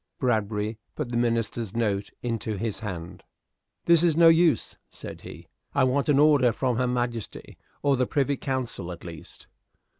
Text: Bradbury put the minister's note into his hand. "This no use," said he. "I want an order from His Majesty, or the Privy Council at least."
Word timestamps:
Bradbury 0.17 0.79
put 0.95 1.09
the 1.11 1.15
minister's 1.17 1.75
note 1.75 2.09
into 2.23 2.55
his 2.57 2.79
hand. 2.79 3.21
"This 3.85 4.15
no 4.17 4.29
use," 4.29 4.75
said 4.89 5.21
he. 5.21 5.47
"I 5.75 5.83
want 5.83 6.09
an 6.09 6.17
order 6.17 6.51
from 6.51 6.77
His 6.79 6.87
Majesty, 6.87 7.59
or 7.83 7.95
the 7.95 8.07
Privy 8.07 8.35
Council 8.37 8.91
at 8.91 9.03
least." 9.03 9.45